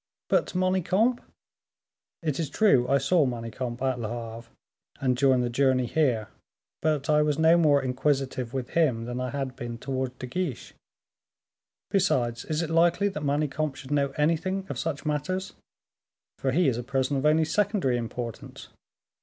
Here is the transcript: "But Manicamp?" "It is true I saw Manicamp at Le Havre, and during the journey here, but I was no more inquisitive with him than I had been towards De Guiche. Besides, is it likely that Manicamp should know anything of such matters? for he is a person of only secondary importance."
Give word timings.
"But 0.29 0.55
Manicamp?" 0.55 1.19
"It 2.23 2.39
is 2.39 2.49
true 2.49 2.87
I 2.89 2.97
saw 2.97 3.27
Manicamp 3.27 3.83
at 3.83 3.99
Le 3.99 4.07
Havre, 4.09 4.47
and 4.99 5.15
during 5.15 5.41
the 5.41 5.49
journey 5.51 5.85
here, 5.85 6.27
but 6.81 7.07
I 7.07 7.21
was 7.21 7.37
no 7.37 7.55
more 7.55 7.83
inquisitive 7.83 8.51
with 8.51 8.69
him 8.71 9.05
than 9.05 9.21
I 9.21 9.29
had 9.29 9.55
been 9.55 9.77
towards 9.77 10.15
De 10.15 10.25
Guiche. 10.25 10.73
Besides, 11.91 12.45
is 12.45 12.63
it 12.63 12.71
likely 12.71 13.09
that 13.09 13.21
Manicamp 13.21 13.75
should 13.75 13.91
know 13.91 14.09
anything 14.17 14.65
of 14.69 14.79
such 14.79 15.05
matters? 15.05 15.53
for 16.39 16.49
he 16.51 16.67
is 16.67 16.77
a 16.79 16.83
person 16.83 17.15
of 17.15 17.25
only 17.27 17.45
secondary 17.45 17.97
importance." 17.97 18.69